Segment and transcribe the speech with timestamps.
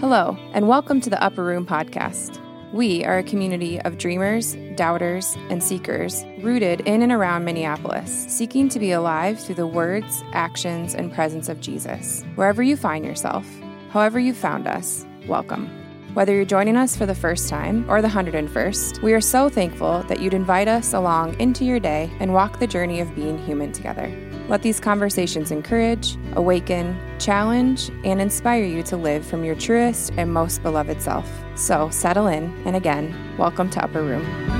[0.00, 2.38] Hello, and welcome to the Upper Room Podcast.
[2.70, 8.68] We are a community of dreamers, doubters, and seekers rooted in and around Minneapolis, seeking
[8.68, 12.24] to be alive through the words, actions, and presence of Jesus.
[12.34, 13.46] Wherever you find yourself,
[13.88, 15.66] however you found us, welcome.
[16.12, 20.02] Whether you're joining us for the first time or the 101st, we are so thankful
[20.08, 23.72] that you'd invite us along into your day and walk the journey of being human
[23.72, 24.14] together.
[24.48, 30.32] Let these conversations encourage, awaken, challenge, and inspire you to live from your truest and
[30.32, 31.28] most beloved self.
[31.56, 34.55] So settle in, and again, welcome to Upper Room.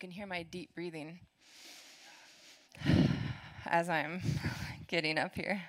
[0.00, 1.18] Can hear my deep breathing
[3.66, 4.22] as I'm
[4.88, 5.60] getting up here.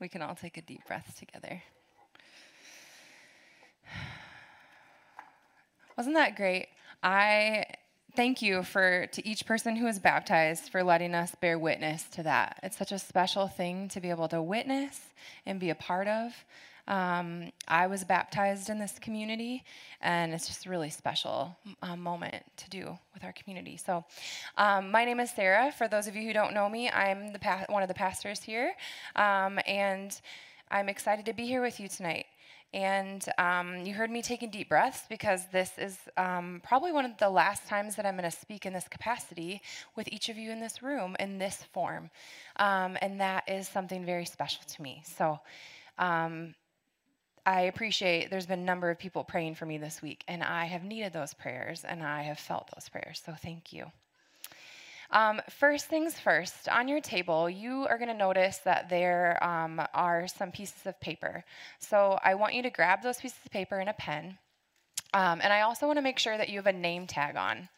[0.00, 1.62] We can all take a deep breath together.
[5.98, 6.68] Wasn't that great?
[7.02, 7.66] I
[8.16, 12.22] thank you for to each person who was baptized for letting us bear witness to
[12.22, 12.58] that.
[12.62, 15.00] It's such a special thing to be able to witness
[15.44, 16.32] and be a part of.
[16.86, 19.64] Um, I was baptized in this community,
[20.00, 23.76] and it's just a really special um, moment to do with our community.
[23.76, 24.04] So,
[24.58, 25.72] um, my name is Sarah.
[25.72, 28.42] For those of you who don't know me, I'm the pa- one of the pastors
[28.42, 28.74] here,
[29.16, 30.20] um, and
[30.70, 32.26] I'm excited to be here with you tonight.
[32.74, 37.16] And um, you heard me taking deep breaths because this is um, probably one of
[37.18, 39.62] the last times that I'm going to speak in this capacity
[39.94, 42.10] with each of you in this room in this form.
[42.56, 45.04] Um, and that is something very special to me.
[45.04, 45.38] So
[45.98, 46.56] um,
[47.46, 50.64] I appreciate there's been a number of people praying for me this week, and I
[50.64, 53.22] have needed those prayers and I have felt those prayers.
[53.24, 53.92] So thank you.
[55.10, 59.80] Um, first things first, on your table, you are going to notice that there um,
[59.92, 61.44] are some pieces of paper.
[61.78, 64.38] So I want you to grab those pieces of paper and a pen.
[65.12, 67.68] Um, and I also want to make sure that you have a name tag on.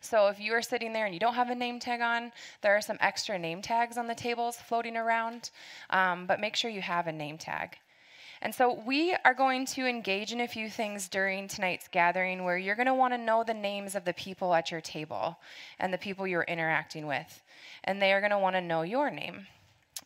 [0.00, 2.76] So if you are sitting there and you don't have a name tag on, there
[2.76, 5.50] are some extra name tags on the tables floating around,
[5.90, 7.76] um, but make sure you have a name tag.
[8.40, 12.56] And so we are going to engage in a few things during tonight's gathering where
[12.56, 15.38] you're going to want to know the names of the people at your table
[15.78, 17.42] and the people you're interacting with.
[17.84, 19.46] And they are going to want to know your name.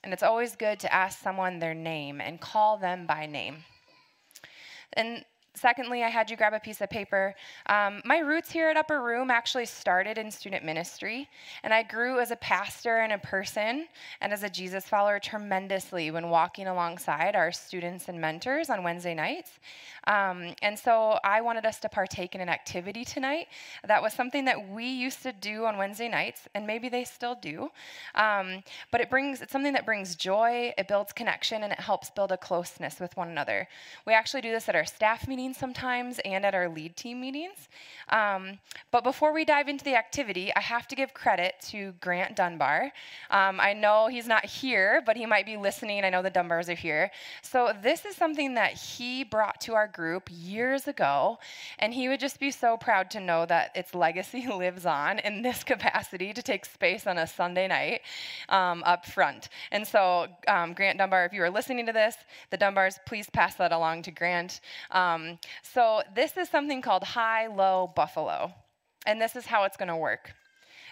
[0.02, 3.64] And it's always good to ask someone their name and call them by name.
[4.94, 5.24] And
[5.54, 7.34] Secondly, I had you grab a piece of paper.
[7.66, 11.28] Um, my roots here at Upper Room actually started in student ministry,
[11.62, 13.86] and I grew as a pastor and a person
[14.22, 19.14] and as a Jesus follower tremendously when walking alongside our students and mentors on Wednesday
[19.14, 19.60] nights.
[20.06, 23.48] Um, and so I wanted us to partake in an activity tonight.
[23.86, 27.34] That was something that we used to do on Wednesday nights, and maybe they still
[27.34, 27.70] do.
[28.14, 32.08] Um, but it brings it's something that brings joy, it builds connection, and it helps
[32.08, 33.68] build a closeness with one another.
[34.06, 37.20] We actually do this at our staff meetings meetings sometimes and at our lead team
[37.20, 37.68] meetings.
[38.08, 38.58] Um,
[38.90, 42.92] but before we dive into the activity, I have to give credit to Grant Dunbar.
[43.30, 46.04] Um, I know he's not here, but he might be listening.
[46.04, 47.10] I know the Dunbars are here.
[47.42, 51.38] So this is something that he brought to our group years ago,
[51.78, 55.42] and he would just be so proud to know that its legacy lives on in
[55.42, 58.02] this capacity to take space on a Sunday night
[58.48, 59.48] um, up front.
[59.72, 62.16] And so, um, Grant Dunbar, if you are listening to this,
[62.50, 64.60] the Dunbars, please pass that along to Grant.
[64.90, 65.31] Um,
[65.62, 68.52] so this is something called high low buffalo.
[69.06, 70.32] And this is how it's going to work.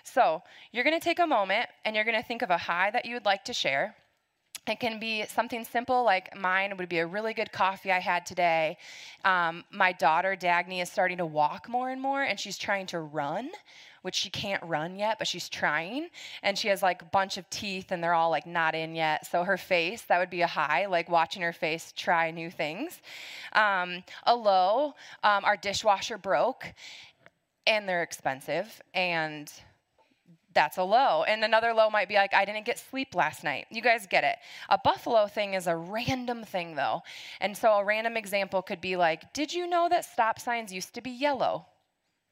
[0.03, 0.43] So
[0.73, 3.05] you're going to take a moment and you're going to think of a high that
[3.05, 3.95] you would like to share.
[4.67, 8.27] It can be something simple like mine would be a really good coffee I had
[8.27, 8.77] today.
[9.25, 13.01] Um, my daughter, Dagny, is starting to walk more and more, and she's trying to
[13.01, 13.51] run,
[14.03, 16.09] which she can't run yet, but she's trying.
[16.43, 19.27] And she has like a bunch of teeth and they're all like not in yet.
[19.27, 23.01] So her face, that would be a high, like watching her face try new things.
[23.55, 26.73] Um, a low, um, our dishwasher broke
[27.67, 28.81] and they're expensive.
[28.95, 29.53] And
[30.55, 31.25] that's a low.
[31.25, 33.67] And another low might be like, I didn't get sleep last night.
[33.71, 34.37] You guys get it.
[34.69, 37.03] A buffalo thing is a random thing, though.
[37.41, 40.95] And so a random example could be like, Did you know that stop signs used
[40.95, 41.67] to be yellow?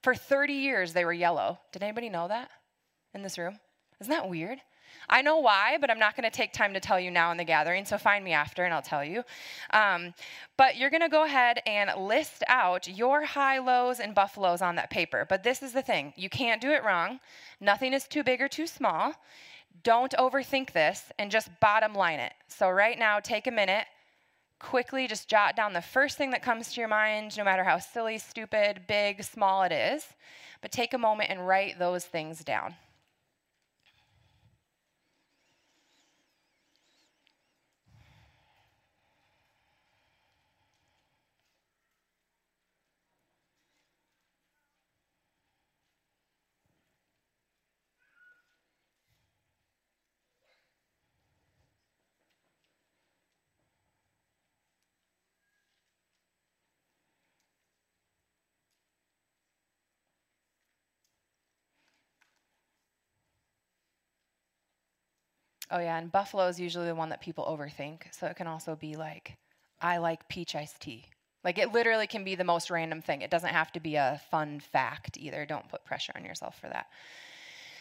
[0.03, 1.59] For 30 years, they were yellow.
[1.73, 2.51] Did anybody know that
[3.15, 3.59] in this room?
[4.01, 4.61] Isn't that weird?
[5.11, 7.39] I know why, but I'm not going to take time to tell you now in
[7.39, 9.25] the gathering, so find me after and I'll tell you.
[9.71, 10.13] Um,
[10.57, 14.75] but you're going to go ahead and list out your high lows and buffaloes on
[14.77, 15.27] that paper.
[15.29, 17.21] But this is the thing you can't do it wrong.
[17.61, 19.15] Nothing is too big or too small.
[19.83, 22.33] Don't overthink this and just bottom line it.
[22.49, 23.87] So, right now, take a minute,
[24.59, 27.79] quickly just jot down the first thing that comes to your mind, no matter how
[27.79, 30.05] silly, stupid, big, small it is.
[30.61, 32.75] But take a moment and write those things down.
[65.71, 68.03] Oh, yeah, and buffalo is usually the one that people overthink.
[68.13, 69.37] So it can also be like,
[69.81, 71.05] I like peach iced tea.
[71.45, 73.23] Like it literally can be the most random thing.
[73.23, 75.47] It doesn't have to be a fun fact either.
[75.47, 76.87] Don't put pressure on yourself for that.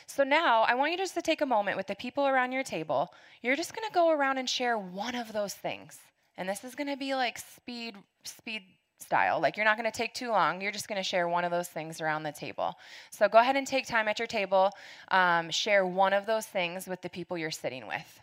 [0.06, 2.63] So now I want you just to take a moment with the people around your
[2.63, 3.13] table.
[3.42, 5.98] You're just going to go around and share one of those things.
[6.38, 8.63] And this is going to be like speed speed
[9.00, 9.40] style.
[9.40, 10.62] Like you're not going to take too long.
[10.62, 12.76] You're just going to share one of those things around the table.
[13.12, 14.72] So go ahead and take time at your table.
[15.10, 18.22] Um, share one of those things with the people you're sitting with.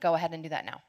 [0.00, 0.82] Go ahead and do that now.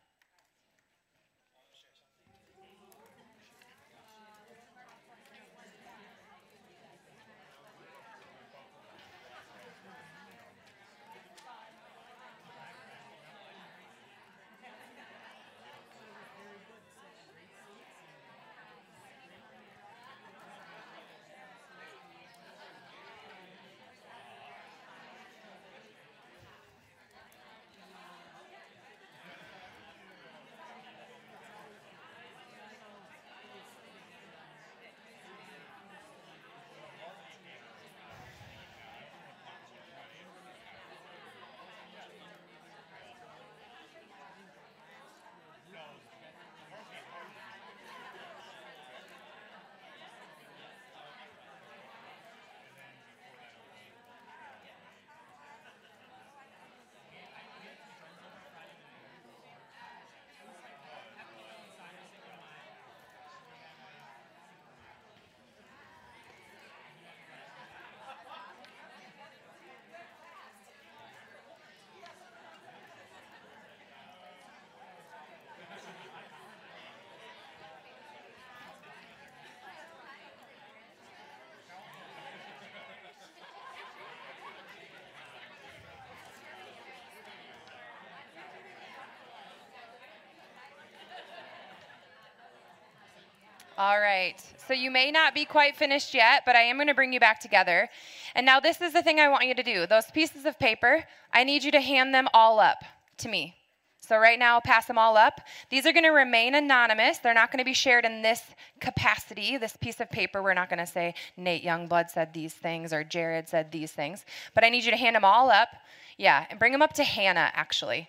[93.78, 94.42] All right.
[94.68, 97.20] So you may not be quite finished yet, but I am going to bring you
[97.20, 97.90] back together.
[98.34, 99.86] And now, this is the thing I want you to do.
[99.86, 102.84] Those pieces of paper, I need you to hand them all up
[103.18, 103.56] to me.
[104.00, 105.42] So, right now, I'll pass them all up.
[105.70, 107.18] These are going to remain anonymous.
[107.18, 108.42] They're not going to be shared in this
[108.80, 110.42] capacity, this piece of paper.
[110.42, 114.24] We're not going to say Nate Youngblood said these things or Jared said these things.
[114.54, 115.70] But I need you to hand them all up.
[116.18, 118.08] Yeah, and bring them up to Hannah, actually.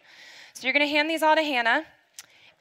[0.53, 1.85] So, you're going to hand these all to Hannah.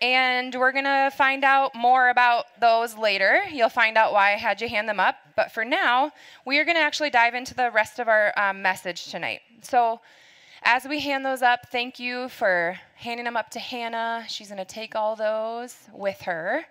[0.01, 3.43] And we're going to find out more about those later.
[3.51, 5.15] You'll find out why I had you hand them up.
[5.35, 6.11] But for now,
[6.45, 9.41] we are going to actually dive into the rest of our um, message tonight.
[9.61, 10.01] So,
[10.63, 14.25] as we hand those up, thank you for handing them up to Hannah.
[14.27, 16.65] She's going to take all those with her.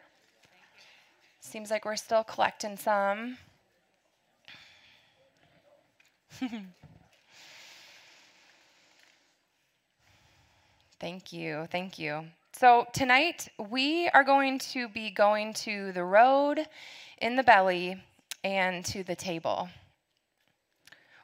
[1.41, 3.39] Seems like we're still collecting some.
[10.99, 11.69] thank you.
[11.71, 12.25] Thank you.
[12.57, 16.65] So, tonight we are going to be going to the road,
[17.21, 18.01] in the belly,
[18.45, 19.69] and to the table.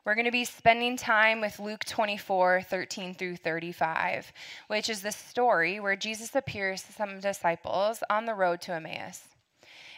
[0.04, 4.32] We're going to be spending time with Luke 24, 13 through 35,
[4.66, 9.22] which is the story where Jesus appears to some disciples on the road to Emmaus.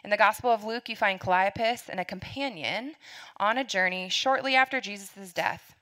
[0.04, 2.92] In the Gospel of Luke, you find Cleopas and a companion
[3.38, 5.74] on a journey shortly after Jesus' death.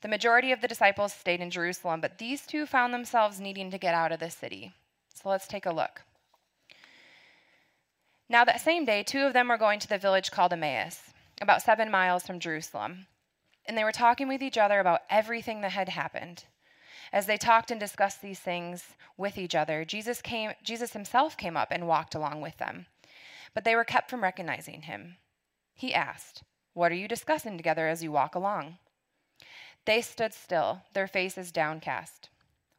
[0.00, 3.78] The majority of the disciples stayed in Jerusalem, but these two found themselves needing to
[3.78, 4.72] get out of the city.
[5.14, 6.02] So let's take a look.
[8.28, 11.00] Now, that same day, two of them were going to the village called Emmaus,
[11.40, 13.06] about seven miles from Jerusalem.
[13.66, 16.44] And they were talking with each other about everything that had happened.
[17.12, 21.56] As they talked and discussed these things with each other, Jesus, came, Jesus himself came
[21.56, 22.86] up and walked along with them.
[23.52, 25.16] But they were kept from recognizing him.
[25.74, 26.42] He asked,
[26.72, 28.78] What are you discussing together as you walk along?
[29.84, 32.28] They stood still, their faces downcast.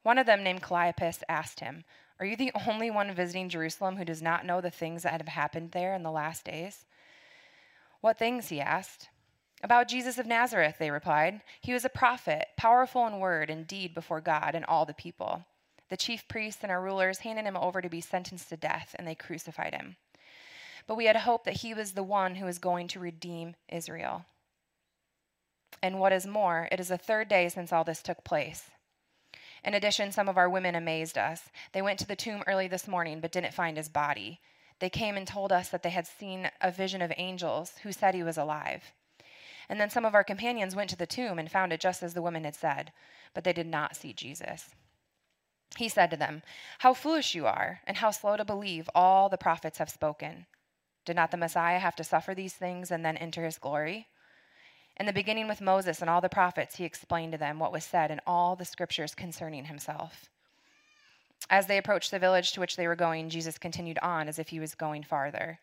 [0.03, 1.83] One of them, named Cleopas, asked him,
[2.19, 5.27] Are you the only one visiting Jerusalem who does not know the things that have
[5.27, 6.85] happened there in the last days?
[8.01, 8.49] What things?
[8.49, 9.09] he asked.
[9.63, 11.41] About Jesus of Nazareth, they replied.
[11.59, 15.45] He was a prophet, powerful in word and deed before God and all the people.
[15.89, 19.07] The chief priests and our rulers handed him over to be sentenced to death, and
[19.07, 19.97] they crucified him.
[20.87, 24.25] But we had hoped that he was the one who was going to redeem Israel.
[25.81, 28.69] And what is more, it is the third day since all this took place.
[29.63, 31.49] In addition, some of our women amazed us.
[31.71, 34.39] They went to the tomb early this morning but didn't find his body.
[34.79, 38.15] They came and told us that they had seen a vision of angels who said
[38.15, 38.91] he was alive.
[39.69, 42.13] And then some of our companions went to the tomb and found it just as
[42.13, 42.91] the women had said,
[43.33, 44.71] but they did not see Jesus.
[45.77, 46.41] He said to them,
[46.79, 50.47] How foolish you are, and how slow to believe all the prophets have spoken.
[51.05, 54.07] Did not the Messiah have to suffer these things and then enter his glory?
[55.01, 57.83] In the beginning with Moses and all the prophets, he explained to them what was
[57.83, 60.29] said in all the scriptures concerning himself.
[61.49, 64.49] As they approached the village to which they were going, Jesus continued on as if
[64.49, 65.57] he was going farther.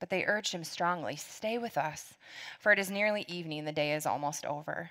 [0.00, 2.14] But they urged him strongly, Stay with us,
[2.58, 4.90] for it is nearly evening, the day is almost over.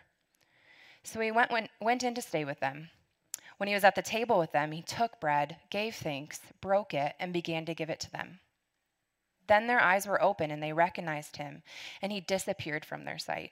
[1.04, 2.90] So he went, went, went in to stay with them.
[3.58, 7.16] When he was at the table with them, he took bread, gave thanks, broke it,
[7.20, 8.40] and began to give it to them.
[9.48, 11.63] Then their eyes were open and they recognized him,
[12.02, 13.52] and he disappeared from their sight.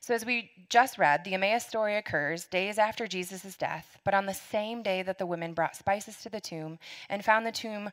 [0.00, 4.26] So, as we just read, the Emmaus story occurs days after Jesus' death, but on
[4.26, 6.78] the same day that the women brought spices to the tomb
[7.08, 7.90] and found the tomb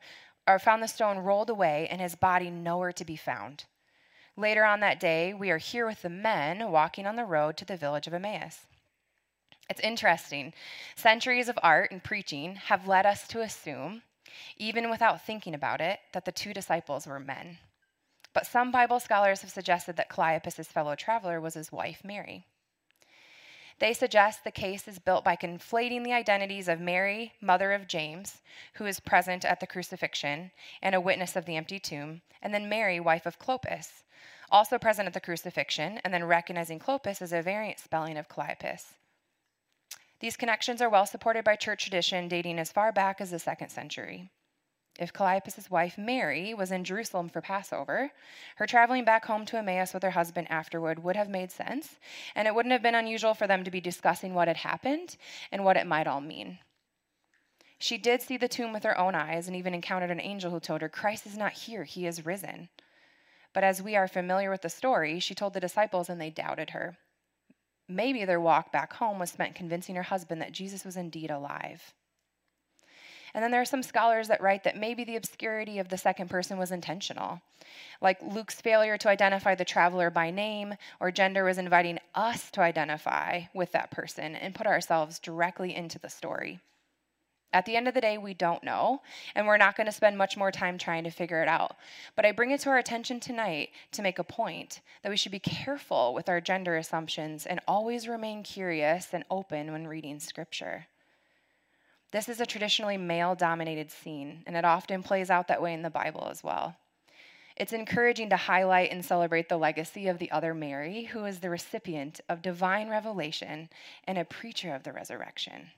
[0.48, 3.66] or found the stone rolled away and his body nowhere to be found.
[4.38, 7.66] Later on that day, we are here with the men walking on the road to
[7.66, 8.60] the village of Emmaus.
[9.70, 10.54] It's interesting.
[10.96, 14.04] Centuries of art and preaching have led us to assume,
[14.58, 17.58] even without thinking about it, that the two disciples were men.
[18.36, 22.46] But some Bible scholars have suggested that Cleopas' fellow traveler was his wife, Mary.
[23.80, 28.42] They suggest the case is built by conflating the identities of Mary, mother of James,
[28.74, 30.52] who is present at the crucifixion
[30.82, 34.04] and a witness of the empty tomb, and then Mary, wife of Clopas,
[34.52, 38.96] also present at the crucifixion, and then recognizing Clopas as a variant spelling of Cleopas.
[40.20, 43.70] These connections are well supported by church tradition dating as far back as the second
[43.70, 44.30] century.
[44.98, 48.12] If Cleopas' wife Mary was in Jerusalem for Passover,
[48.56, 52.00] her traveling back home to Emmaus with her husband afterward would have made sense,
[52.34, 55.18] and it wouldn't have been unusual for them to be discussing what had happened
[55.52, 56.60] and what it might all mean.
[57.78, 60.62] She did see the tomb with her own eyes and even encountered an angel who
[60.62, 62.70] told her, Christ is not here, he is risen.
[63.54, 66.70] But as we are familiar with the story, she told the disciples and they doubted
[66.70, 66.98] her.
[67.88, 71.94] Maybe their walk back home was spent convincing her husband that Jesus was indeed alive.
[73.36, 76.30] And then there are some scholars that write that maybe the obscurity of the second
[76.30, 77.42] person was intentional.
[78.00, 82.62] Like Luke's failure to identify the traveler by name or gender was inviting us to
[82.62, 86.62] identify with that person and put ourselves directly into the story.
[87.52, 89.02] At the end of the day, we don't know,
[89.36, 91.76] and we're not going to spend much more time trying to figure it out.
[92.16, 95.34] But I bring it to our attention tonight to make a point that we should
[95.34, 100.88] be careful with our gender assumptions and always remain curious and open when reading scripture.
[102.16, 105.82] This is a traditionally male dominated scene, and it often plays out that way in
[105.82, 106.78] the Bible as well.
[107.58, 111.50] It's encouraging to highlight and celebrate the legacy of the other Mary, who is the
[111.50, 113.68] recipient of divine revelation
[114.06, 115.72] and a preacher of the resurrection.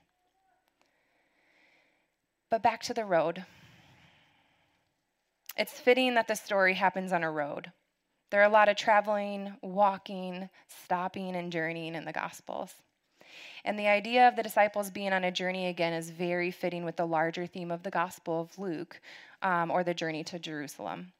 [2.50, 3.44] But back to the road.
[5.56, 7.72] It's fitting that the story happens on a road.
[8.30, 10.50] There are a lot of traveling, walking,
[10.84, 12.74] stopping, and journeying in the Gospels.
[13.64, 16.96] And the idea of the disciples being on a journey again is very fitting with
[16.96, 19.00] the larger theme of the Gospel of Luke,
[19.42, 21.12] um, or the journey to Jerusalem.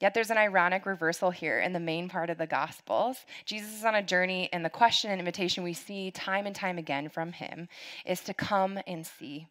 [0.00, 3.18] Yet there's an ironic reversal here in the main part of the Gospels.
[3.44, 6.76] Jesus is on a journey, and the question and invitation we see time and time
[6.76, 7.68] again from him
[8.04, 9.46] is to come and see.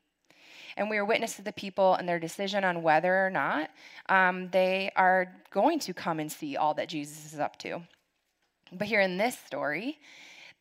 [0.76, 3.70] And we are witness to the people and their decision on whether or not
[4.10, 7.82] um, they are going to come and see all that Jesus is up to.
[8.74, 10.00] But here in this story,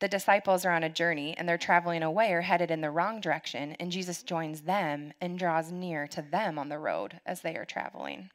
[0.01, 3.21] the disciples are on a journey and they're traveling away or headed in the wrong
[3.21, 7.55] direction, and Jesus joins them and draws near to them on the road as they
[7.57, 8.31] are traveling.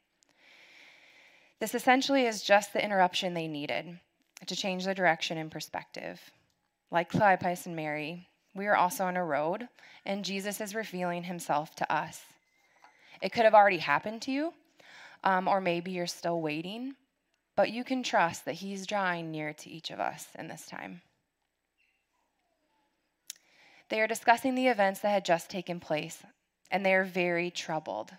[1.58, 3.98] This essentially is just the interruption they needed
[4.46, 6.20] to change the direction and perspective.
[6.90, 9.68] Like Cleopas and Mary, we are also on a road,
[10.04, 12.22] and Jesus is revealing himself to us.
[13.20, 14.52] It could have already happened to you,
[15.24, 16.94] um, or maybe you're still waiting,
[17.56, 21.00] but you can trust that he's drawing near to each of us in this time.
[23.88, 26.22] They are discussing the events that had just taken place,
[26.70, 28.12] and they are very troubled.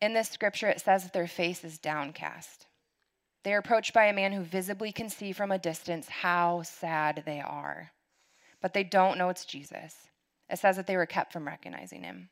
[0.00, 2.66] In this scripture, it says that their face is downcast.
[3.42, 7.22] They are approached by a man who visibly can see from a distance how sad
[7.26, 7.92] they are,
[8.60, 9.94] but they don't know it's Jesus.
[10.48, 12.30] It says that they were kept from recognizing him.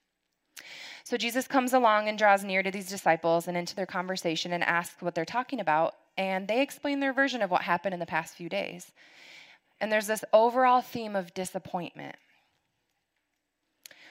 [1.05, 4.65] So Jesus comes along and draws near to these disciples and into their conversation and
[4.65, 8.07] asks what they're talking about, and they explain their version of what happened in the
[8.07, 8.93] past few days.
[9.81, 12.17] And there's this overall theme of disappointment.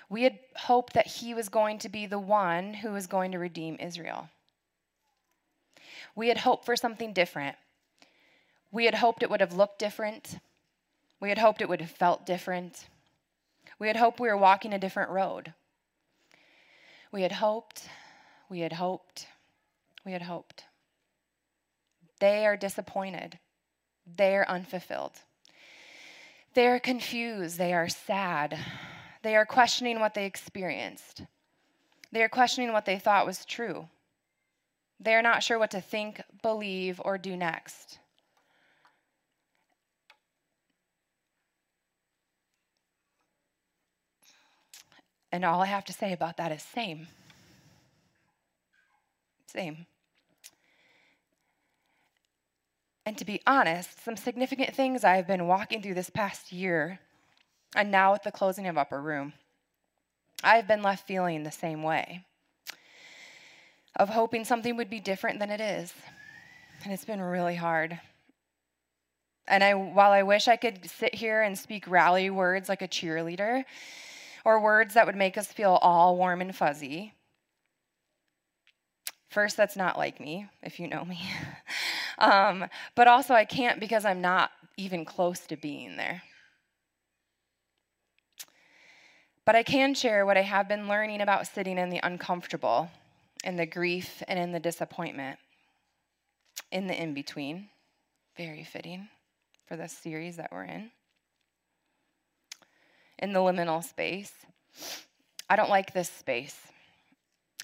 [0.10, 3.40] We had hoped that he was going to be the one who was going to
[3.40, 4.30] redeem Israel.
[6.16, 7.58] We had hoped for something different.
[8.72, 10.40] We had hoped it would have looked different.
[11.20, 12.88] We had hoped it would have felt different.
[13.80, 15.54] We had hoped we were walking a different road.
[17.12, 17.88] We had hoped,
[18.50, 19.28] we had hoped,
[20.06, 20.66] we had hoped.
[22.20, 23.40] They are disappointed.
[24.16, 25.20] They are unfulfilled.
[26.58, 27.60] They are confused.
[27.60, 28.58] They are sad.
[29.22, 31.22] They are questioning what they experienced.
[32.12, 33.90] They are questioning what they thought was true.
[35.00, 38.00] They are not sure what to think, believe, or do next.
[45.32, 47.06] And all I have to say about that is same.
[49.46, 49.86] Same.
[53.08, 57.00] And to be honest, some significant things I've been walking through this past year,
[57.74, 59.32] and now with the closing of Upper Room,
[60.44, 62.26] I've been left feeling the same way
[63.96, 65.94] of hoping something would be different than it is.
[66.84, 67.98] And it's been really hard.
[69.48, 72.90] And I, while I wish I could sit here and speak rally words like a
[72.90, 73.64] cheerleader,
[74.44, 77.14] or words that would make us feel all warm and fuzzy,
[79.30, 81.22] first, that's not like me, if you know me.
[82.18, 86.24] um, but also, I can't because I'm not even close to being there.
[89.46, 92.90] But I can share what I have been learning about sitting in the uncomfortable
[93.44, 95.40] in the grief and in the disappointment,
[96.72, 97.70] in the in between.
[98.36, 99.08] Very fitting
[99.66, 100.92] for the series that we're in.
[103.20, 104.34] In the liminal space.
[105.50, 106.58] I don't like this space.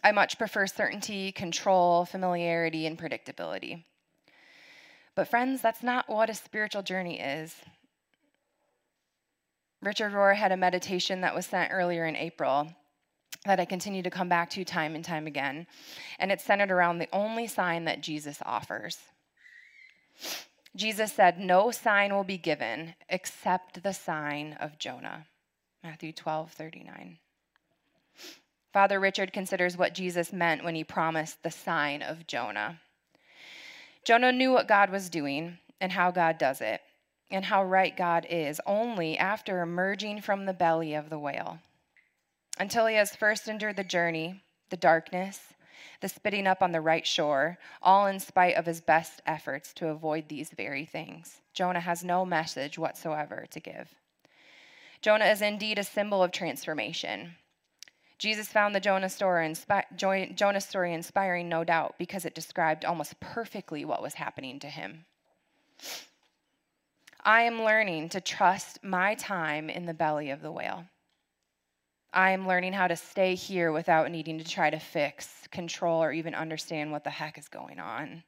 [0.03, 3.83] I much prefer certainty, control, familiarity, and predictability.
[5.15, 7.55] But, friends, that's not what a spiritual journey is.
[9.81, 12.73] Richard Rohr had a meditation that was sent earlier in April
[13.45, 15.67] that I continue to come back to time and time again.
[16.19, 18.97] And it's centered around the only sign that Jesus offers.
[20.75, 25.27] Jesus said, No sign will be given except the sign of Jonah.
[25.83, 27.17] Matthew 12, 39.
[28.71, 32.79] Father Richard considers what Jesus meant when he promised the sign of Jonah.
[34.03, 36.81] Jonah knew what God was doing and how God does it,
[37.31, 41.59] and how right God is only after emerging from the belly of the whale
[42.59, 45.39] until he has first endured the journey, the darkness,
[46.01, 49.87] the spitting up on the right shore, all in spite of his best efforts to
[49.87, 51.41] avoid these very things.
[51.53, 53.95] Jonah has no message whatsoever to give.
[55.01, 57.35] Jonah is indeed a symbol of transformation.
[58.23, 63.19] Jesus found the Jonah story, inspi- Jonah story inspiring, no doubt, because it described almost
[63.19, 65.03] perfectly what was happening to him.
[67.25, 70.85] I am learning to trust my time in the belly of the whale.
[72.13, 76.33] I'm learning how to stay here without needing to try to fix, control, or even
[76.33, 78.23] understand what the heck is going on.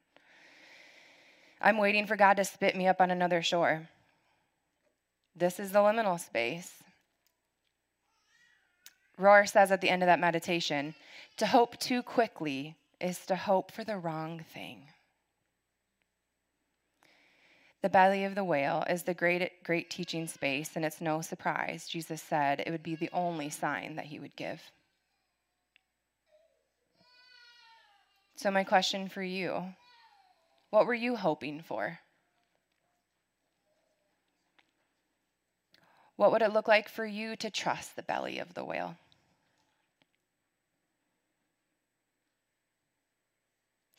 [1.58, 3.88] I'm waiting for God to spit me up on another shore.
[5.34, 6.82] This is the liminal space.
[9.18, 10.94] Rohr says at the end of that meditation
[11.38, 14.82] to hope too quickly is to hope for the wrong thing.
[17.82, 21.86] The belly of the whale is the great, great teaching space, and it's no surprise.
[21.86, 24.60] Jesus said it would be the only sign that he would give.
[28.34, 29.74] So, my question for you
[30.70, 32.00] what were you hoping for?
[36.16, 38.96] What would it look like for you to trust the belly of the whale?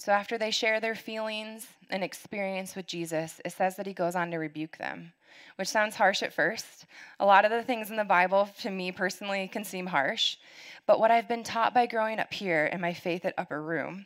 [0.08, 4.16] So, after they share their feelings and experience with Jesus, it says that he goes
[4.16, 5.12] on to rebuke them,
[5.58, 6.86] which sounds harsh at first.
[7.20, 10.38] A lot of the things in the Bible, to me personally, can seem harsh.
[10.86, 14.06] But what I've been taught by growing up here in my faith at Upper Room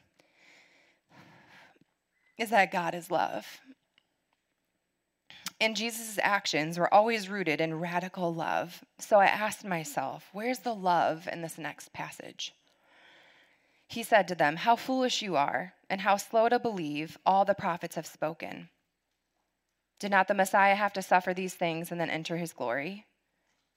[2.35, 3.61] is that God is love.
[5.59, 8.83] And Jesus' actions were always rooted in radical love.
[8.97, 12.55] So I asked myself, where's the love in this next passage?
[13.91, 17.53] He said to them, How foolish you are, and how slow to believe all the
[17.53, 18.69] prophets have spoken.
[19.99, 23.05] Did not the Messiah have to suffer these things and then enter his glory?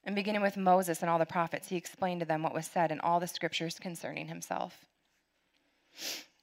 [0.04, 2.92] And beginning with Moses and all the prophets, he explained to them what was said
[2.92, 4.86] in all the scriptures concerning himself.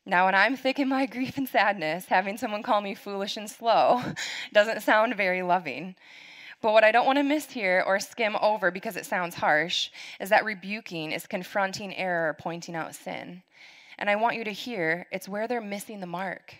[0.05, 3.49] Now, when I'm thick in my grief and sadness, having someone call me foolish and
[3.49, 4.01] slow
[4.53, 5.95] doesn't sound very loving.
[6.61, 9.89] But what I don't want to miss here or skim over because it sounds harsh
[10.19, 13.41] is that rebuking is confronting error or pointing out sin.
[13.97, 16.55] And I want you to hear it's where they're missing the mark.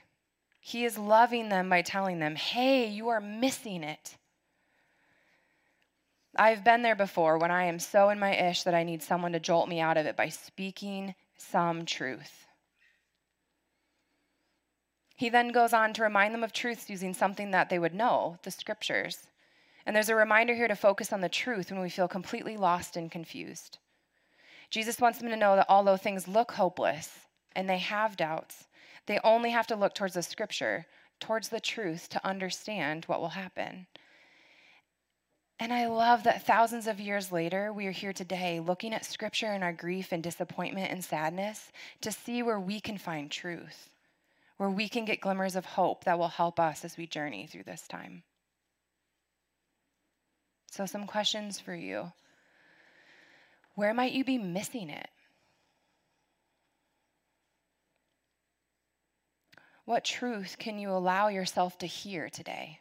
[0.60, 4.18] He is loving them by telling them, hey, you are missing it.
[6.36, 9.34] I've been there before when I am so in my ish that I need someone
[9.34, 12.46] to jolt me out of it by speaking some truth.
[15.16, 18.38] He then goes on to remind them of truths using something that they would know,
[18.44, 19.28] the scriptures.
[19.86, 22.96] And there's a reminder here to focus on the truth when we feel completely lost
[22.96, 23.80] and confused.
[24.70, 27.10] Jesus wants them to know that although things look hopeless
[27.56, 28.68] and they have doubts,
[29.06, 30.86] they only have to look towards the scripture,
[31.20, 33.88] towards the truth to understand what will happen.
[35.60, 39.54] And I love that thousands of years later, we are here today looking at scripture
[39.54, 43.90] in our grief and disappointment and sadness to see where we can find truth,
[44.58, 47.64] where we can get glimmers of hope that will help us as we journey through
[47.64, 48.24] this time.
[50.72, 52.14] So, some questions for you.
[53.76, 55.10] Where might you be missing it?
[59.84, 62.80] What truth can you allow yourself to hear today?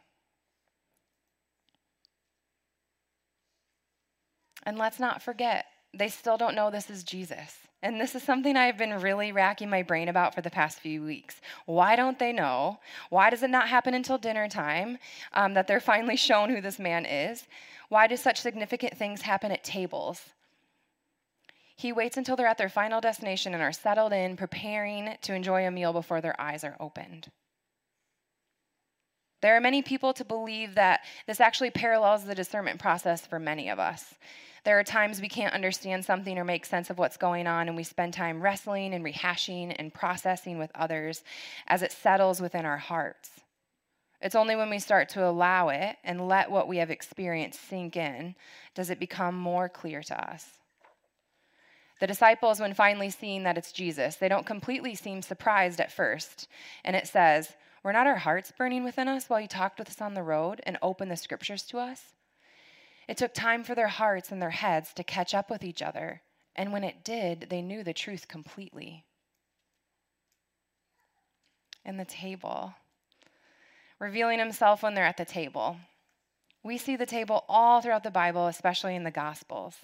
[4.63, 7.57] And let's not forget, they still don't know this is Jesus.
[7.83, 11.03] And this is something I've been really racking my brain about for the past few
[11.03, 11.41] weeks.
[11.65, 12.79] Why don't they know?
[13.09, 14.99] Why does it not happen until dinner time
[15.33, 17.43] um, that they're finally shown who this man is?
[17.91, 20.29] Why do such significant things happen at tables?
[21.75, 25.67] He waits until they're at their final destination and are settled in, preparing to enjoy
[25.67, 27.29] a meal before their eyes are opened.
[29.41, 33.67] There are many people to believe that this actually parallels the discernment process for many
[33.67, 34.13] of us.
[34.63, 37.75] There are times we can't understand something or make sense of what's going on, and
[37.75, 41.25] we spend time wrestling and rehashing and processing with others
[41.67, 43.41] as it settles within our hearts.
[44.21, 47.97] It's only when we start to allow it and let what we have experienced sink
[47.97, 48.35] in
[48.75, 50.45] does it become more clear to us.
[51.99, 56.47] The disciples, when finally seeing that it's Jesus, they don't completely seem surprised at first.
[56.83, 57.53] And it says,
[57.83, 60.61] Were not our hearts burning within us while you talked with us on the road
[60.65, 62.13] and opened the scriptures to us?
[63.07, 66.21] It took time for their hearts and their heads to catch up with each other,
[66.55, 69.05] and when it did, they knew the truth completely.
[71.83, 72.73] And the table,
[74.01, 75.77] revealing himself when they're at the table.
[76.63, 79.75] We see the table all throughout the Bible, especially in the Gospels.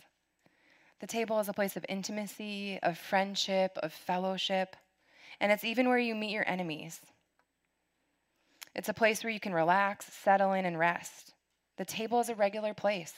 [1.00, 4.76] The table is a place of intimacy, of friendship, of fellowship,
[5.40, 7.00] and it's even where you meet your enemies.
[8.74, 11.34] It's a place where you can relax, settle in, and rest.
[11.78, 13.14] The table is a regular place.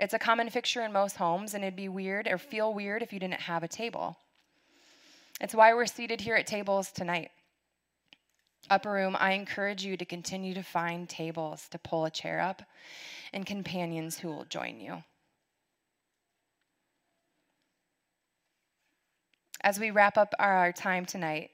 [0.00, 3.12] It's a common fixture in most homes, and it'd be weird or feel weird if
[3.12, 4.16] you didn't have a table.
[5.40, 7.30] It's why we're seated here at tables tonight.
[8.70, 12.62] Upper room, I encourage you to continue to find tables to pull a chair up
[13.32, 15.02] and companions who will join you.
[19.60, 21.50] As we wrap up our time tonight,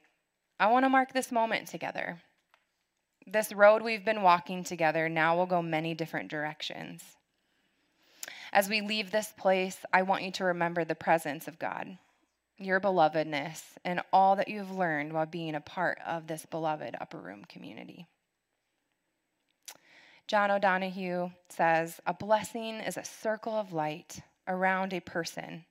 [0.58, 2.20] I want to mark this moment together.
[3.26, 7.02] This road we've been walking together now will go many different directions.
[8.52, 11.98] As we leave this place, I want you to remember the presence of God,
[12.58, 17.18] your belovedness, and all that you've learned while being a part of this beloved upper
[17.18, 18.06] room community.
[20.26, 25.64] John O'Donohue says, A blessing is a circle of light around a person.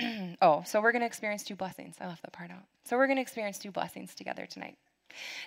[0.42, 1.96] oh, so we're going to experience two blessings.
[2.00, 2.64] I left that part out.
[2.84, 4.78] So we're going to experience two blessings together tonight.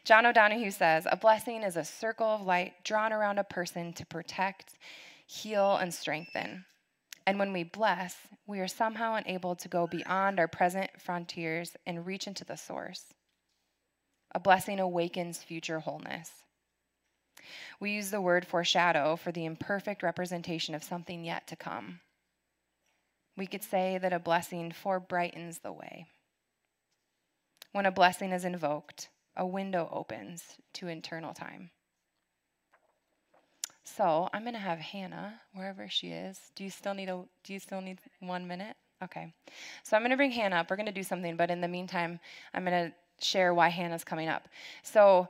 [0.03, 4.05] John O'Donohue says a blessing is a circle of light drawn around a person to
[4.05, 4.77] protect,
[5.25, 6.65] heal, and strengthen.
[7.27, 12.05] And when we bless, we are somehow enabled to go beyond our present frontiers and
[12.05, 13.13] reach into the source.
[14.33, 16.31] A blessing awakens future wholeness.
[17.79, 21.99] We use the word foreshadow for the imperfect representation of something yet to come.
[23.37, 26.05] We could say that a blessing forebrightens the way.
[27.71, 31.71] When a blessing is invoked, a window opens to eternal time.
[33.85, 36.39] So I'm going to have Hannah, wherever she is.
[36.55, 37.23] Do you still need a?
[37.43, 38.75] Do you still need one minute?
[39.03, 39.31] Okay.
[39.83, 40.69] So I'm going to bring Hannah up.
[40.69, 42.19] We're going to do something, but in the meantime,
[42.53, 44.47] I'm going to share why Hannah's coming up.
[44.83, 45.27] So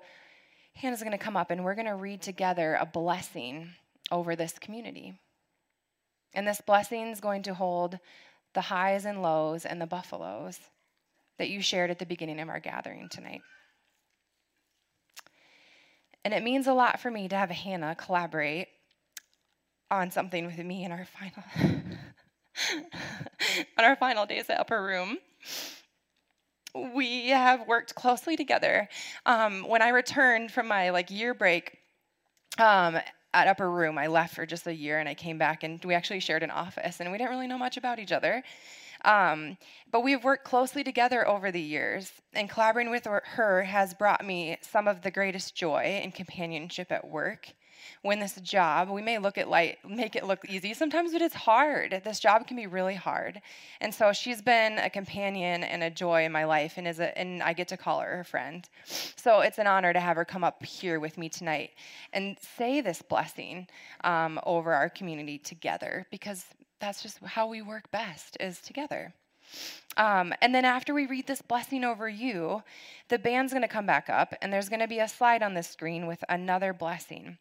[0.74, 3.72] Hannah's going to come up, and we're going to read together a blessing
[4.12, 5.20] over this community.
[6.34, 8.00] And this blessing is going to hold
[8.54, 10.60] the highs and lows and the buffaloes
[11.38, 13.42] that you shared at the beginning of our gathering tonight.
[16.26, 18.68] And it means a lot for me to have Hannah collaborate
[19.92, 21.44] on something with me in our final
[23.78, 25.20] on our final days at Upper Room.
[26.74, 28.90] we have worked closely together.
[29.28, 31.78] Um, when I returned from my like year break,
[32.58, 32.98] um,
[33.36, 35.94] at Upper Room, I left for just a year and I came back and we
[35.94, 38.42] actually shared an office and we didn't really know much about each other.
[39.06, 39.58] Um,
[39.92, 44.58] but we've worked closely together over the years, and collaborating with her has brought me
[44.62, 47.54] some of the greatest joy and companionship at work
[48.02, 48.90] When this job.
[48.90, 52.02] We may look at light, make it look easy sometimes, but it's hard.
[52.04, 53.42] This job can be really hard.
[53.82, 57.18] And so she's been a companion and a joy in my life, and is a,
[57.18, 58.68] and I get to call her a friend.
[58.86, 61.72] So it's an honor to have her come up here with me tonight
[62.14, 63.68] and say this blessing
[64.04, 66.46] um, over our community together, because
[66.80, 69.14] that's just how we work best is together.
[69.98, 72.64] Um, and then after we read this blessing over you,
[73.10, 75.54] the band's going to come back up, and there's going to be a slide on
[75.54, 77.38] the screen with another blessing.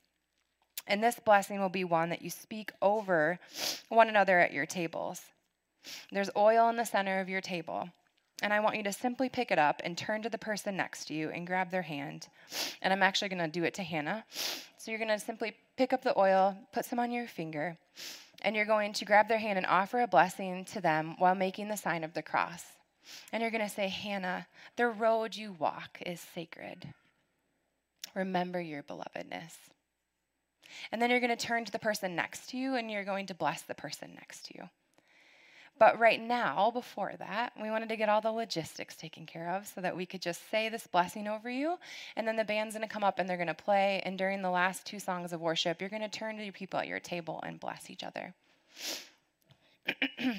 [0.87, 3.39] And this blessing will be one that you speak over
[3.89, 5.23] one another at your tables.
[6.13, 7.89] There's oil in the center of your table.
[8.43, 11.07] And I want you to simply pick it up and turn to the person next
[11.07, 12.29] to you and grab their hand.
[12.83, 14.25] And I'm actually going to do it to Hannah.
[14.77, 17.79] So you're going to simply pick up the oil, put some on your finger,
[18.45, 21.69] and you're going to grab their hand and offer a blessing to them while making
[21.69, 22.63] the sign of the cross.
[23.33, 26.87] And you're going to say, Hannah, the road you walk is sacred.
[28.15, 29.57] Remember your belovedness.
[30.93, 33.27] And then you're going to turn to the person next to you and you're going
[33.27, 34.69] to bless the person next to you.
[35.79, 39.67] But right now, before that, we wanted to get all the logistics taken care of
[39.67, 41.79] so that we could just say this blessing over you.
[42.17, 44.01] And then the band's going to come up and they're going to play.
[44.05, 46.79] And during the last two songs of worship, you're going to turn to your people
[46.79, 48.35] at your table and bless each other.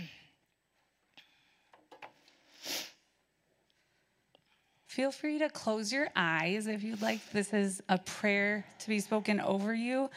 [4.87, 7.19] Feel free to close your eyes if you'd like.
[7.33, 10.09] This is a prayer to be spoken over you.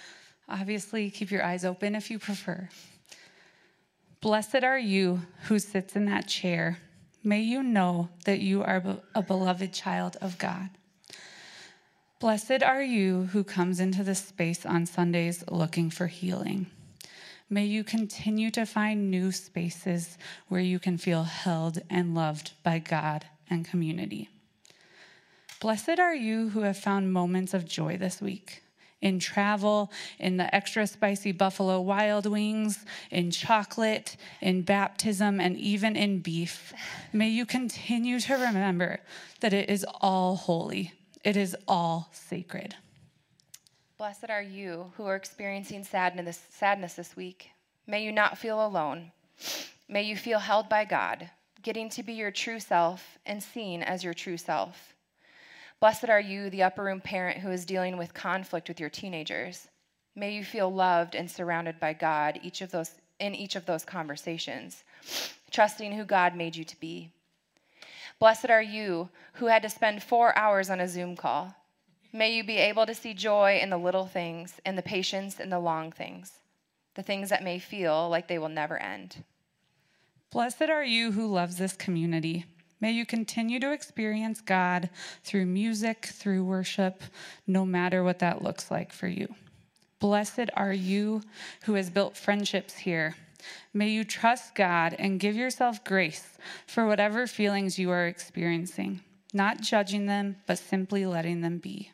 [0.49, 2.69] Obviously, keep your eyes open if you prefer.
[4.21, 6.79] Blessed are you who sits in that chair.
[7.23, 10.71] May you know that you are a beloved child of God.
[12.19, 16.67] Blessed are you who comes into this space on Sundays looking for healing.
[17.49, 22.81] May you continue to find new spaces where you can feel held and loved by
[22.81, 24.31] God and community.
[25.61, 28.65] Blessed are you who have found moments of joy this week
[29.01, 35.97] in travel, in the extra spicy buffalo wild wings, in chocolate, in baptism, and even
[35.97, 36.73] in beef.
[37.13, 39.01] May you continue to remember
[39.41, 40.93] that it is all holy,
[41.25, 42.75] it is all sacred.
[43.99, 47.51] Blessed are you who are experiencing sadness, sadness this week.
[47.87, 49.11] May you not feel alone.
[49.89, 51.31] May you feel held by God,
[51.63, 54.95] getting to be your true self and seen as your true self.
[55.81, 59.69] Blessed are you, the upper room parent who is dealing with conflict with your teenagers.
[60.17, 63.85] May you feel loved and surrounded by God each of those, in each of those
[63.85, 64.83] conversations,
[65.53, 67.12] trusting who God made you to be.
[68.19, 71.55] Blessed are you who had to spend four hours on a Zoom call.
[72.12, 75.51] May you be able to see joy in the little things and the patience in
[75.51, 76.33] the long things,
[76.95, 79.23] the things that may feel like they will never end.
[80.33, 82.47] Blessed are you who loves this community
[82.81, 84.88] May you continue to experience God
[85.25, 87.03] through music, through worship,
[87.47, 89.35] no matter what that looks like for you.
[89.99, 91.23] Blessed are you
[91.64, 93.17] who has built friendships here.
[93.75, 99.01] May you trust God and give yourself grace for whatever feelings you are experiencing,
[99.33, 101.91] not judging them, but simply letting them be.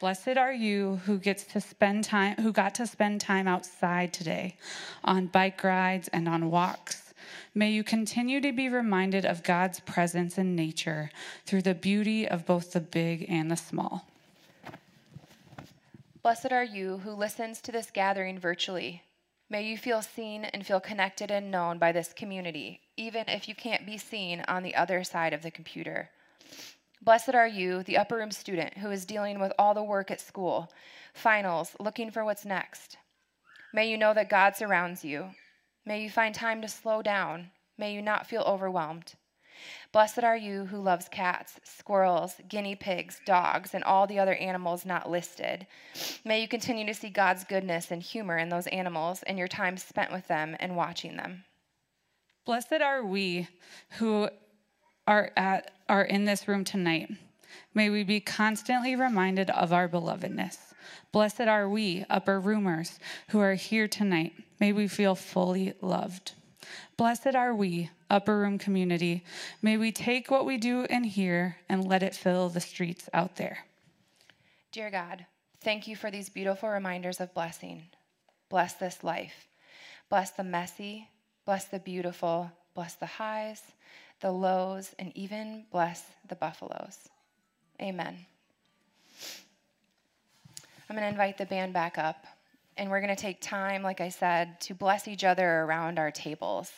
[0.00, 4.56] Blessed are you who gets to spend time who got to spend time outside today
[5.02, 7.07] on bike rides and on walks
[7.54, 11.10] May you continue to be reminded of God's presence in nature
[11.44, 14.06] through the beauty of both the big and the small.
[16.22, 19.02] Blessed are you who listens to this gathering virtually.
[19.50, 23.54] May you feel seen and feel connected and known by this community, even if you
[23.54, 26.10] can't be seen on the other side of the computer.
[27.00, 30.20] Blessed are you, the upper room student who is dealing with all the work at
[30.20, 30.70] school,
[31.14, 32.98] finals, looking for what's next.
[33.72, 35.30] May you know that God surrounds you
[35.88, 37.48] May you find time to slow down.
[37.78, 39.14] May you not feel overwhelmed.
[39.90, 44.84] Blessed are you who loves cats, squirrels, guinea pigs, dogs, and all the other animals
[44.84, 45.66] not listed.
[46.26, 49.78] May you continue to see God's goodness and humor in those animals and your time
[49.78, 51.44] spent with them and watching them.
[52.44, 53.48] Blessed are we
[53.92, 54.28] who
[55.06, 57.08] are at are in this room tonight.
[57.72, 60.58] May we be constantly reminded of our belovedness.
[61.12, 62.98] Blessed are we, upper roomers,
[63.28, 64.32] who are here tonight.
[64.60, 66.32] May we feel fully loved.
[66.96, 69.24] Blessed are we, upper room community.
[69.62, 73.36] May we take what we do in here and let it fill the streets out
[73.36, 73.58] there.
[74.72, 75.26] Dear God,
[75.60, 77.82] thank you for these beautiful reminders of blessing.
[78.48, 79.48] Bless this life.
[80.10, 81.08] Bless the messy,
[81.44, 83.60] bless the beautiful, bless the highs,
[84.20, 87.08] the lows, and even bless the buffaloes.
[87.80, 88.26] Amen.
[90.88, 92.26] I'm going to invite the band back up,
[92.78, 96.10] and we're going to take time, like I said, to bless each other around our
[96.10, 96.72] tables.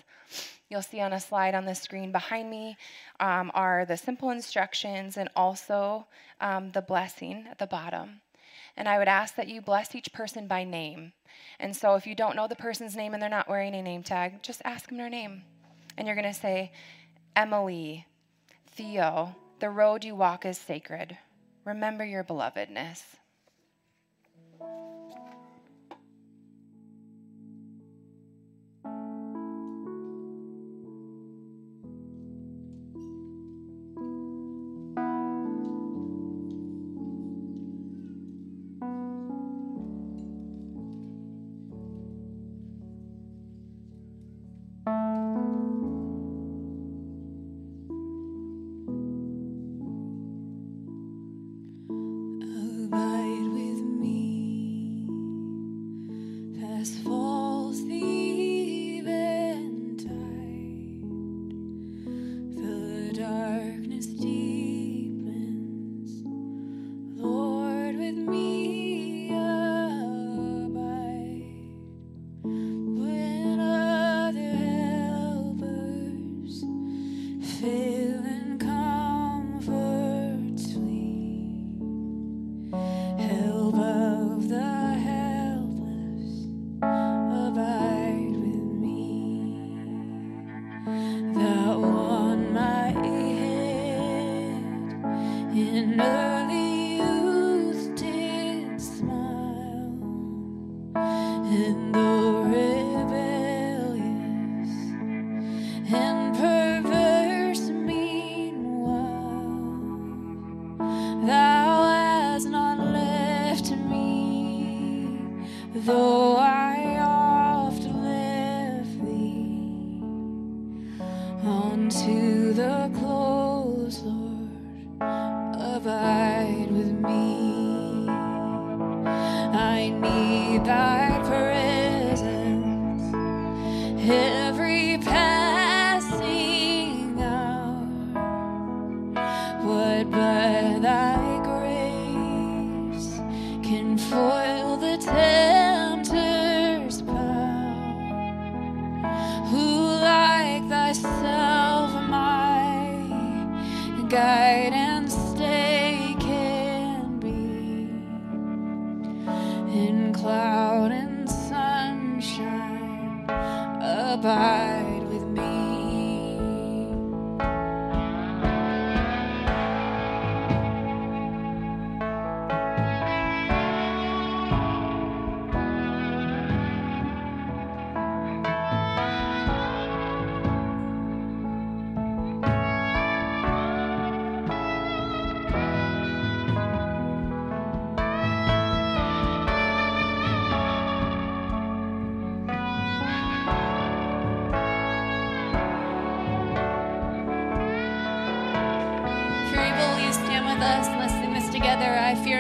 [0.69, 2.77] You'll see on a slide on the screen behind me
[3.21, 6.07] um, are the simple instructions and also
[6.41, 8.21] um, the blessing at the bottom.
[8.77, 11.13] And I would ask that you bless each person by name.
[11.61, 14.03] And so if you don't know the person's name and they're not wearing a name
[14.03, 15.43] tag, just ask them their name.
[15.97, 16.73] And you're going to say,
[17.37, 18.07] Emily,
[18.67, 21.17] Theo, the road you walk is sacred.
[21.65, 23.03] Remember your belovedness.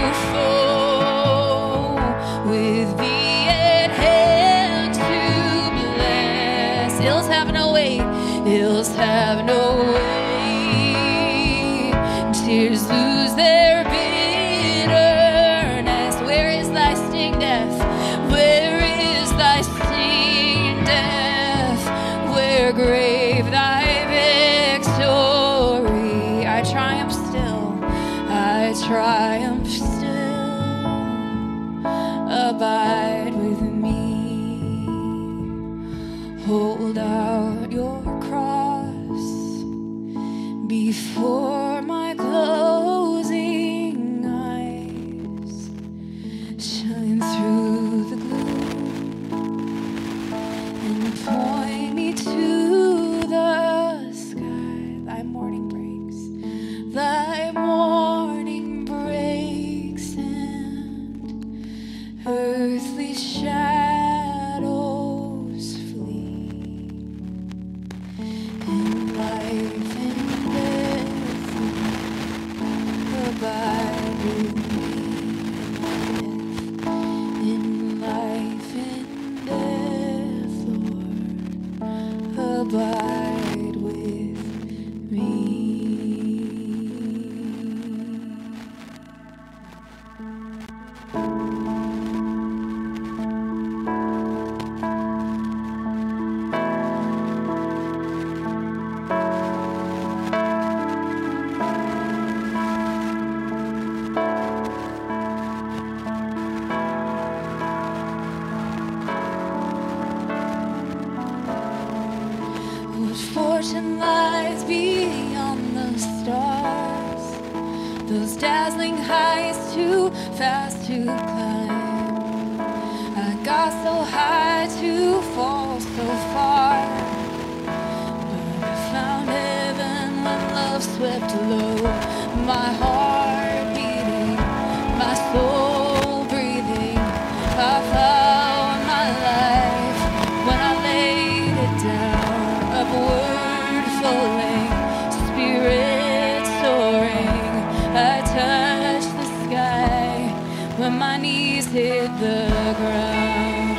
[150.98, 153.78] my knees hit the ground.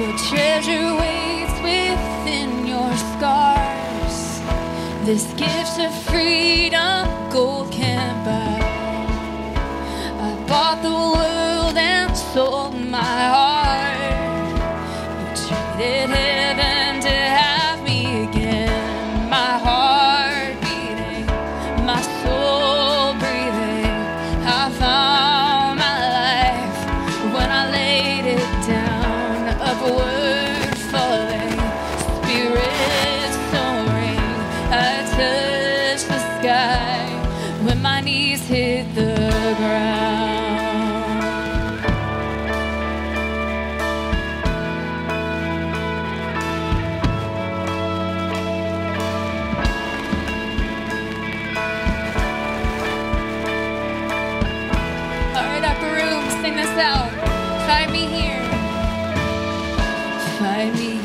[0.00, 4.18] The treasure waits within your scars?
[5.06, 8.60] This gift of freedom gold can't buy.
[10.20, 13.43] I bought the world and sold my heart.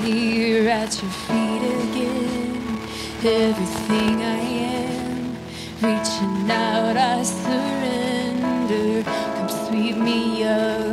[0.03, 2.79] here at your feet again.
[3.23, 5.35] Everything I am,
[5.81, 9.03] reaching out, I surrender.
[9.03, 10.88] Come sweep me up.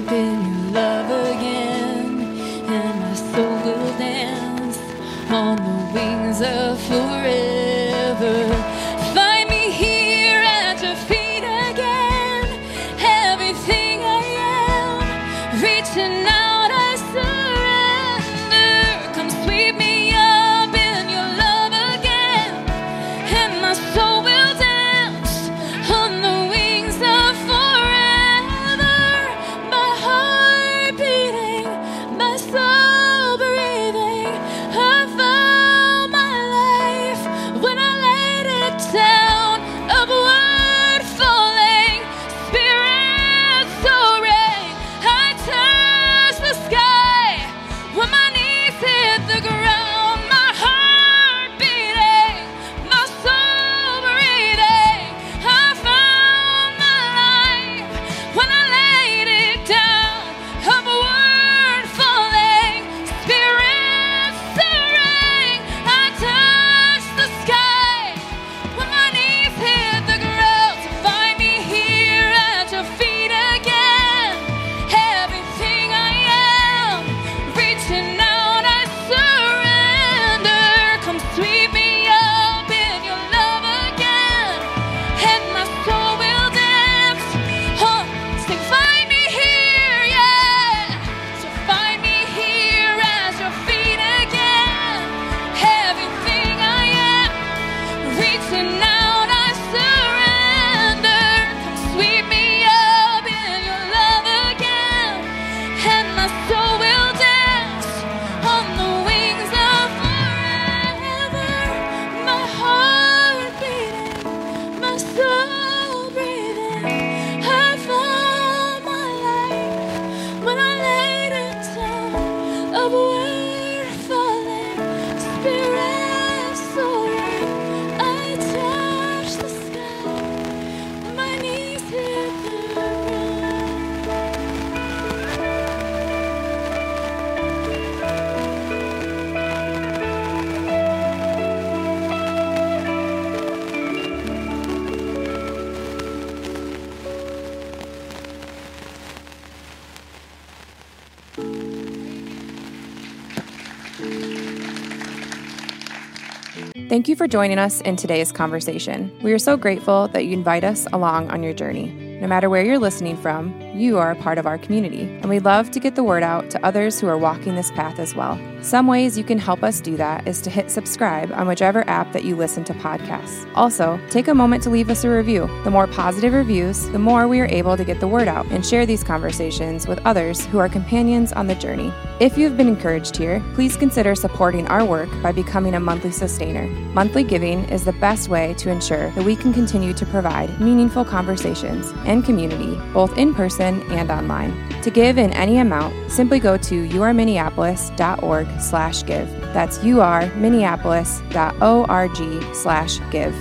[156.97, 159.15] Thank you for joining us in today's conversation.
[159.23, 161.89] We are so grateful that you invite us along on your journey.
[162.23, 165.45] No matter where you're listening from, you are a part of our community, and we'd
[165.45, 168.41] love to get the word out to others who are walking this path as well.
[168.63, 172.13] Some ways you can help us do that is to hit subscribe on whichever app
[172.13, 173.49] that you listen to podcasts.
[173.55, 175.47] Also, take a moment to leave us a review.
[175.65, 178.65] The more positive reviews, the more we are able to get the word out and
[178.65, 181.93] share these conversations with others who are companions on the journey.
[182.19, 186.11] If you have been encouraged here, please consider supporting our work by becoming a monthly
[186.11, 186.67] sustainer.
[186.95, 191.05] Monthly giving is the best way to ensure that we can continue to provide meaningful
[191.05, 194.55] conversations and community, both in person and online.
[194.83, 199.29] To give in any amount, simply go to urminneapolis.org slash give.
[199.53, 203.35] That's urminneapolis.org slash give.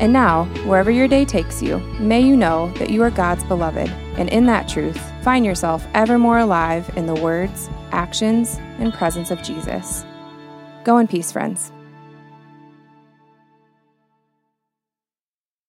[0.00, 3.90] And now, wherever your day takes you, may you know that you are God's beloved,
[4.16, 9.30] and in that truth, find yourself ever more alive in the words, actions, and presence
[9.30, 10.06] of Jesus.
[10.84, 11.70] Go in peace, friends.